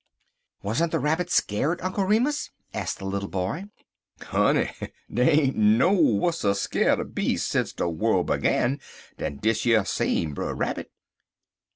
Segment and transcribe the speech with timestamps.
[0.63, 3.65] "Wasn't the Rabbit scared, Uncle Remus?" asked the little boy.
[4.19, 4.71] "Honey,
[5.13, 8.79] dey ain't been no wusser skeer'd beas' sence de worl' begin
[9.19, 10.89] dan dish yer same Brer Rabbit.